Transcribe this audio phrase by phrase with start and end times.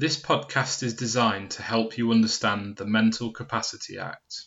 [0.00, 4.46] This podcast is designed to help you understand the Mental Capacity Act.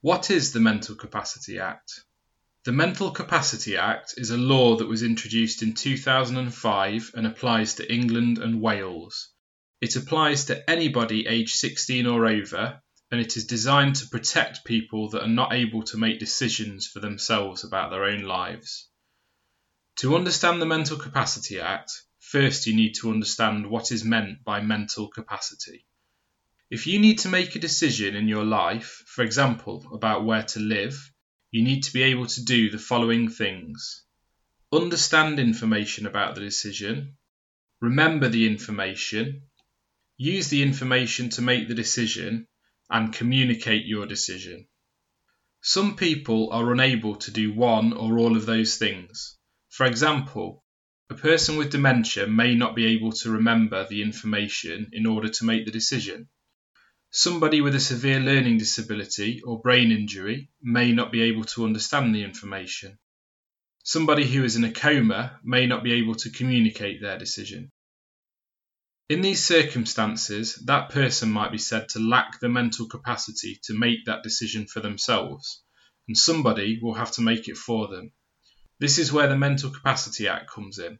[0.00, 2.04] What is the Mental Capacity Act?
[2.64, 7.92] The Mental Capacity Act is a law that was introduced in 2005 and applies to
[7.92, 9.32] England and Wales.
[9.80, 12.80] It applies to anybody aged 16 or over
[13.10, 17.00] and it is designed to protect people that are not able to make decisions for
[17.00, 18.88] themselves about their own lives.
[19.96, 24.60] To understand the Mental Capacity Act, first you need to understand what is meant by
[24.60, 25.86] mental capacity.
[26.70, 30.60] If you need to make a decision in your life, for example, about where to
[30.60, 31.10] live,
[31.50, 34.04] you need to be able to do the following things
[34.72, 37.16] understand information about the decision,
[37.80, 39.42] remember the information,
[40.18, 42.46] use the information to make the decision,
[42.90, 44.66] and communicate your decision.
[45.60, 49.36] Some people are unable to do one or all of those things.
[49.70, 50.64] For example,
[51.10, 55.44] a person with dementia may not be able to remember the information in order to
[55.44, 56.28] make the decision.
[57.10, 62.14] Somebody with a severe learning disability or brain injury may not be able to understand
[62.14, 62.98] the information.
[63.82, 67.72] Somebody who is in a coma may not be able to communicate their decision.
[69.08, 74.04] In these circumstances, that person might be said to lack the mental capacity to make
[74.04, 75.62] that decision for themselves,
[76.06, 78.12] and somebody will have to make it for them.
[78.78, 80.98] This is where the Mental Capacity Act comes in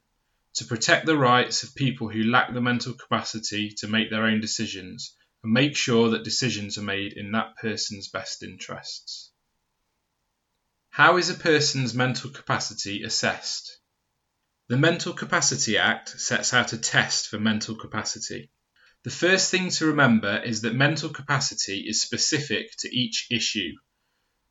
[0.55, 4.41] to protect the rights of people who lack the mental capacity to make their own
[4.41, 9.31] decisions and make sure that decisions are made in that person's best interests.
[10.89, 13.78] How is a person's mental capacity assessed?
[14.69, 18.51] The Mental Capacity Act sets out a test for mental capacity.
[19.03, 23.71] The first thing to remember is that mental capacity is specific to each issue.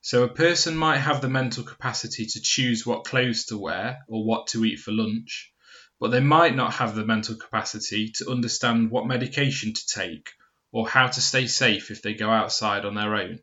[0.00, 4.24] So a person might have the mental capacity to choose what clothes to wear or
[4.24, 5.52] what to eat for lunch,
[6.00, 10.30] but they might not have the mental capacity to understand what medication to take
[10.72, 13.38] or how to stay safe if they go outside on their own.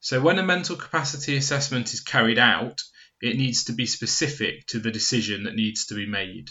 [0.00, 2.82] So when a mental capacity assessment is carried out,
[3.20, 6.50] it needs to be specific to the decision that needs to be made.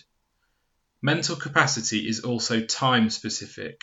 [1.02, 3.82] Mental capacity is also time specific,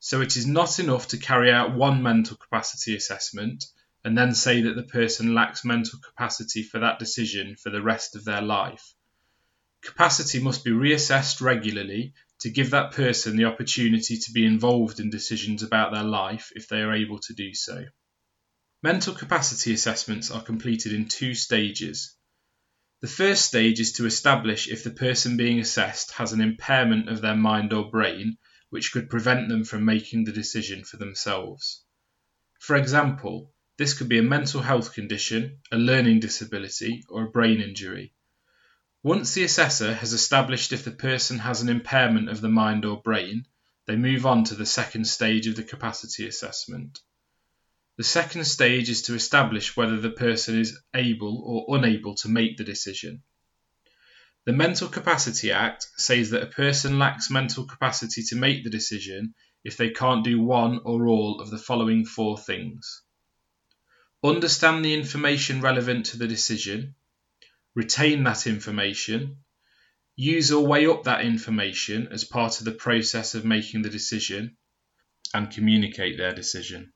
[0.00, 3.64] so it is not enough to carry out one mental capacity assessment
[4.04, 8.16] and then say that the person lacks mental capacity for that decision for the rest
[8.16, 8.94] of their life.
[9.82, 15.10] Capacity must be reassessed regularly to give that person the opportunity to be involved in
[15.10, 17.84] decisions about their life if they are able to do so.
[18.80, 22.14] Mental capacity assessments are completed in two stages.
[23.00, 27.20] The first stage is to establish if the person being assessed has an impairment of
[27.20, 28.38] their mind or brain
[28.70, 31.82] which could prevent them from making the decision for themselves.
[32.60, 37.60] For example, this could be a mental health condition, a learning disability, or a brain
[37.60, 38.14] injury.
[39.02, 43.02] Once the assessor has established if the person has an impairment of the mind or
[43.02, 43.44] brain,
[43.86, 47.00] they move on to the second stage of the capacity assessment.
[47.98, 52.56] The second stage is to establish whether the person is able or unable to make
[52.56, 53.22] the decision.
[54.46, 59.34] The Mental Capacity Act says that a person lacks mental capacity to make the decision
[59.62, 63.02] if they can't do one or all of the following four things
[64.22, 66.94] understand the information relevant to the decision,
[67.74, 69.36] retain that information,
[70.16, 74.56] use or weigh up that information as part of the process of making the decision,
[75.32, 76.92] and communicate their decision.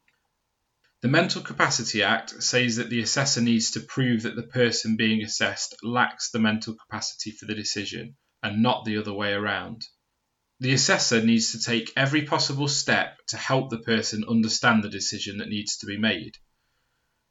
[1.03, 5.21] The Mental Capacity Act says that the assessor needs to prove that the person being
[5.25, 9.83] assessed lacks the mental capacity for the decision and not the other way around.
[10.61, 15.39] The assessor needs to take every possible step to help the person understand the decision
[15.39, 16.39] that needs to be made.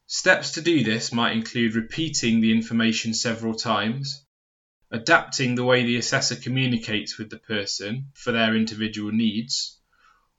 [0.06, 4.26] Steps to do this might include repeating the information several times,
[4.92, 9.80] adapting the way the assessor communicates with the person for their individual needs,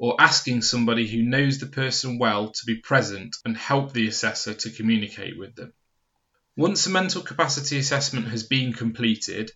[0.03, 4.53] or asking somebody who knows the person well to be present and help the assessor
[4.53, 5.73] to communicate with them.
[6.57, 9.49] Once a mental capacity assessment has been completed,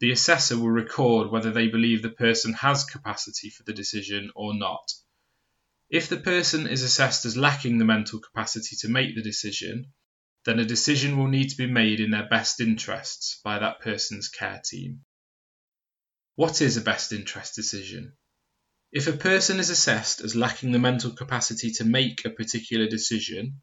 [0.00, 4.52] the assessor will record whether they believe the person has capacity for the decision or
[4.52, 4.92] not.
[5.88, 9.94] If the person is assessed as lacking the mental capacity to make the decision,
[10.44, 14.28] then a decision will need to be made in their best interests by that person's
[14.28, 15.00] care team.
[16.34, 18.12] What is a best interest decision?
[18.94, 23.60] If a person is assessed as lacking the mental capacity to make a particular decision,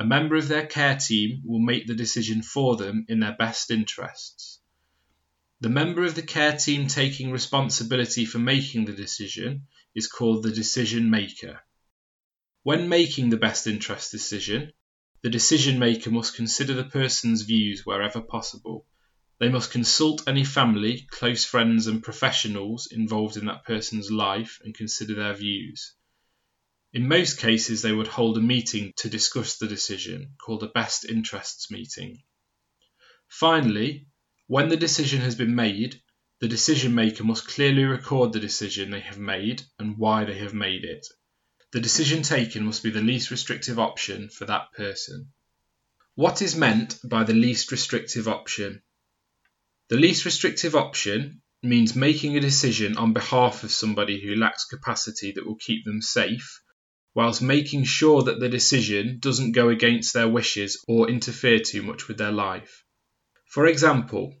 [0.00, 3.70] a member of their care team will make the decision for them in their best
[3.70, 4.58] interests.
[5.60, 10.50] The member of the care team taking responsibility for making the decision is called the
[10.50, 11.60] decision maker.
[12.64, 14.72] When making the best interest decision,
[15.22, 18.84] the decision maker must consider the person's views wherever possible.
[19.42, 24.72] They must consult any family, close friends, and professionals involved in that person's life and
[24.72, 25.94] consider their views.
[26.92, 31.04] In most cases, they would hold a meeting to discuss the decision, called a best
[31.04, 32.22] interests meeting.
[33.26, 34.06] Finally,
[34.46, 36.00] when the decision has been made,
[36.38, 40.54] the decision maker must clearly record the decision they have made and why they have
[40.54, 41.04] made it.
[41.72, 45.32] The decision taken must be the least restrictive option for that person.
[46.14, 48.82] What is meant by the least restrictive option?
[49.92, 55.32] The least restrictive option means making a decision on behalf of somebody who lacks capacity
[55.32, 56.62] that will keep them safe,
[57.14, 62.08] whilst making sure that the decision doesn't go against their wishes or interfere too much
[62.08, 62.82] with their life.
[63.50, 64.34] For example,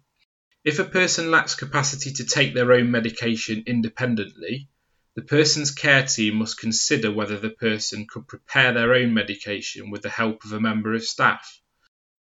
[0.64, 4.70] if a person lacks capacity to take their own medication independently,
[5.16, 10.00] the person's care team must consider whether the person could prepare their own medication with
[10.00, 11.60] the help of a member of staff.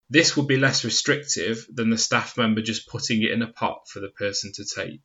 [0.10, 3.88] This would be less restrictive than the staff member just putting it in a pot
[3.90, 5.02] for the person to take.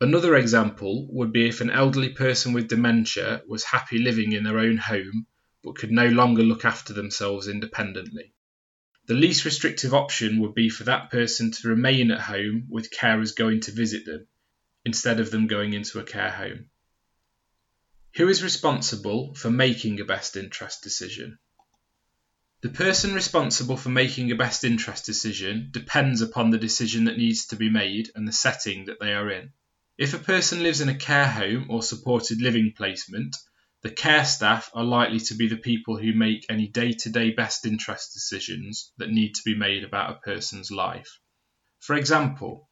[0.00, 4.58] Another example would be if an elderly person with dementia was happy living in their
[4.58, 5.26] own home
[5.62, 8.34] but could no longer look after themselves independently.
[9.06, 13.34] The least restrictive option would be for that person to remain at home with carers
[13.34, 14.26] going to visit them,
[14.84, 16.70] instead of them going into a care home.
[18.16, 21.38] Who is responsible for making a best interest decision?
[22.62, 27.46] The person responsible for making a best interest decision depends upon the decision that needs
[27.46, 29.52] to be made and the setting that they are in.
[29.98, 33.34] If a person lives in a care home or supported living placement,
[33.82, 37.32] the care staff are likely to be the people who make any day to day
[37.32, 41.18] best interest decisions that need to be made about a person's life.
[41.80, 42.70] For example,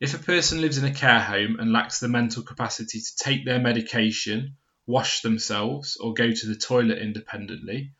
[0.00, 3.44] if a person lives in a care home and lacks the mental capacity to take
[3.44, 7.92] their medication wash themselves, or go to the toilet independently,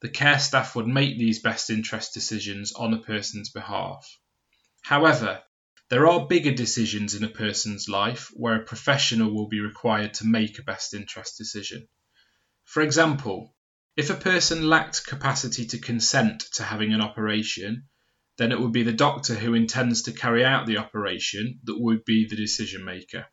[0.00, 4.18] the care staff would make these best interest decisions on a person's behalf.
[4.82, 5.42] However,
[5.90, 10.26] there are bigger decisions in a person's life where a professional will be required to
[10.26, 11.86] make a best interest decision.
[12.64, 13.54] For example,
[13.96, 17.88] if a person lacked capacity to consent to having an operation,
[18.38, 22.04] then it would be the doctor who intends to carry out the operation that would
[22.04, 23.26] be the decision maker.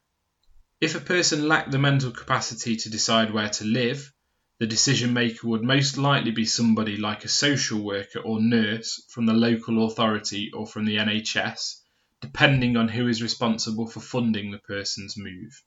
[0.82, 4.12] If a person lacked the mental capacity to decide where to live,
[4.60, 9.28] the decision maker would most likely be somebody like a social worker or nurse from
[9.28, 11.82] the local authority or from the NHS,
[12.22, 15.62] depending on who is responsible for funding the person's move.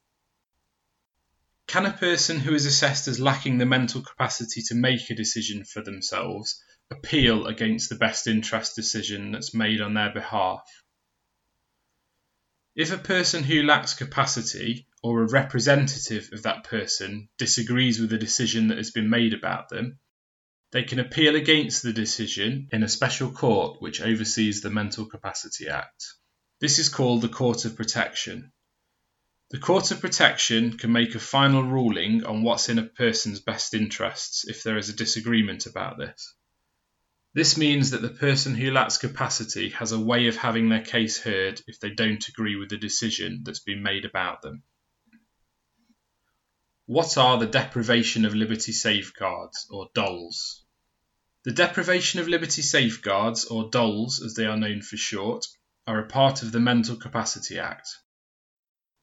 [1.68, 5.64] Can a person who is assessed as lacking the mental capacity to make a decision
[5.64, 6.60] for themselves
[6.90, 10.68] appeal against the best interest decision that's made on their behalf?
[12.74, 18.18] If a person who lacks capacity or a representative of that person disagrees with the
[18.18, 19.98] decision that has been made about them,
[20.72, 25.68] they can appeal against the decision in a special court which oversees the Mental Capacity
[25.68, 26.04] Act.
[26.60, 28.52] This is called the Court of Protection.
[29.50, 33.74] The Court of Protection can make a final ruling on what's in a person's best
[33.74, 36.34] interests if there is a disagreement about this.
[37.32, 41.20] This means that the person who lacks capacity has a way of having their case
[41.20, 44.62] heard if they don't agree with the decision that's been made about them.
[46.92, 50.64] What are the deprivation of liberty safeguards, or DOLS?
[51.44, 55.46] The deprivation of liberty safeguards, or DOLS as they are known for short,
[55.86, 57.88] are a part of the Mental Capacity Act.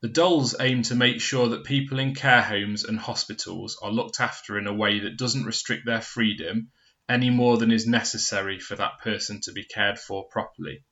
[0.01, 4.19] The DOLS aim to make sure that people in care homes and hospitals are looked
[4.19, 6.71] after in a way that doesn't restrict their freedom
[7.07, 10.83] any more than is necessary for that person to be cared for properly.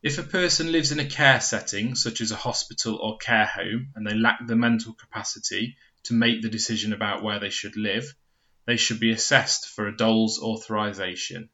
[0.00, 3.90] If a person lives in a care setting, such as a hospital or care home,
[3.96, 8.14] and they lack the mental capacity to make the decision about where they should live,
[8.66, 11.48] they should be assessed for a DOLS authorisation.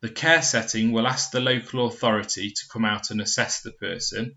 [0.00, 4.36] The care setting will ask the local authority to come out and assess the person,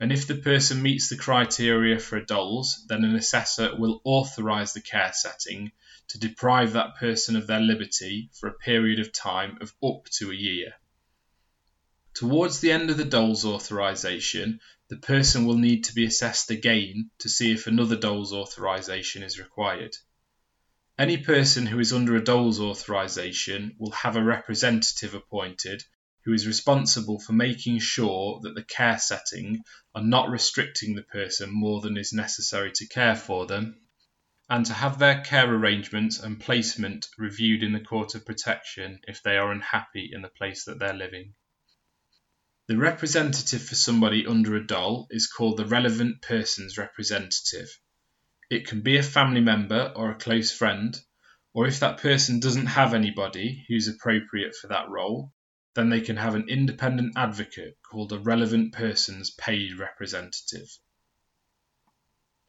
[0.00, 4.72] and if the person meets the criteria for a DOLS, then an assessor will authorise
[4.72, 5.70] the care setting
[6.08, 10.30] to deprive that person of their liberty for a period of time of up to
[10.30, 10.74] a year.
[12.14, 14.60] Towards the end of the DOLS authorisation,
[14.92, 19.38] the person will need to be assessed again to see if another DOLS authorisation is
[19.38, 19.96] required.
[20.98, 25.82] Any person who is under a DOLS authorisation will have a representative appointed
[26.26, 31.48] who is responsible for making sure that the care setting are not restricting the person
[31.50, 33.80] more than is necessary to care for them
[34.50, 39.22] and to have their care arrangements and placement reviewed in the Court of Protection if
[39.22, 41.32] they are unhappy in the place that they're living.
[42.68, 47.68] The representative for somebody under a DOL is called the relevant person's representative.
[48.48, 50.96] It can be a family member or a close friend,
[51.52, 55.32] or if that person doesn't have anybody who's appropriate for that role,
[55.74, 60.68] then they can have an independent advocate called a relevant person's paid representative.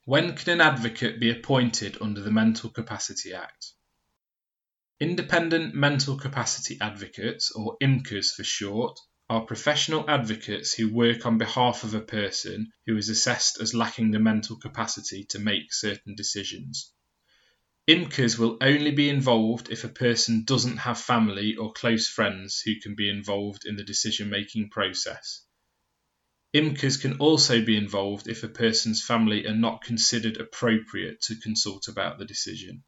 [0.06, 3.72] When can an advocate be appointed under the Mental Capacity Act?
[5.00, 9.00] Independent Mental Capacity Advocates, or IMCAs for short,
[9.34, 14.12] are professional advocates who work on behalf of a person who is assessed as lacking
[14.12, 16.94] the mental capacity to make certain decisions.
[17.90, 22.80] IMCAs will only be involved if a person doesn't have family or close friends who
[22.80, 25.44] can be involved in the decision making process.
[26.54, 31.88] IMCAs can also be involved if a person's family are not considered appropriate to consult
[31.88, 32.84] about the decision.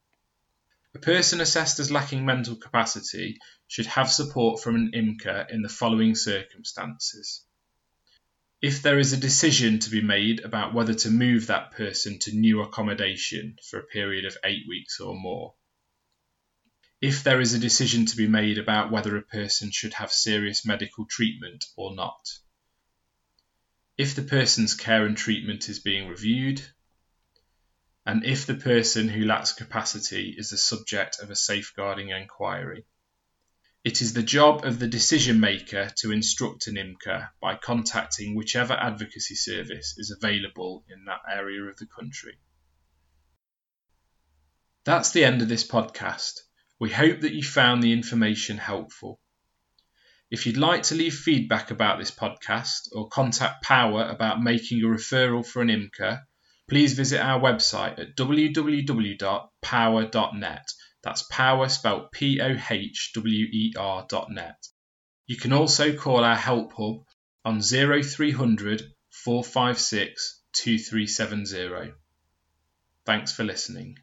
[0.96, 3.38] A person assessed as lacking mental capacity
[3.68, 7.46] should have support from an IMCA in the following circumstances.
[8.62, 12.36] If there is a decision to be made about whether to move that person to
[12.36, 15.54] new accommodation for a period of eight weeks or more.
[17.02, 20.66] If there is a decision to be made about whether a person should have serious
[20.66, 22.40] medical treatment or not
[23.98, 26.62] if the person's care and treatment is being reviewed,
[28.06, 32.86] and if the person who lacks capacity is the subject of a safeguarding inquiry.
[33.84, 38.74] It is the job of the decision maker to instruct an IMCA by contacting whichever
[38.74, 42.38] advocacy service is available in that area of the country.
[44.86, 46.42] That's the end of this podcast.
[46.80, 49.20] We hope that you found the information helpful.
[50.30, 54.88] If you'd like to leave feedback about this podcast or contact POhWER about making a
[54.88, 56.22] referral for an IMCA,
[56.68, 60.66] please visit our website at www.pohwer.net.
[61.04, 64.68] That's power spelled P O H W E R.net.
[65.28, 67.04] You can also call our help hub
[67.44, 71.94] on 0300 456 2370.
[73.06, 73.98] Thanks for listening.